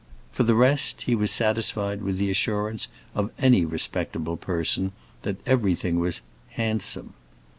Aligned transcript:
For 0.31 0.41
the 0.41 0.55
rest, 0.55 1.03
he 1.03 1.13
was 1.13 1.29
satisfied 1.29 2.01
with 2.01 2.17
the 2.17 2.31
assurance 2.31 2.87
of 3.13 3.29
any 3.37 3.65
respectable 3.65 4.35
person 4.35 4.93
that 5.21 5.37
everything 5.47 5.99
was 5.99 6.21
"handsome." 6.53 7.13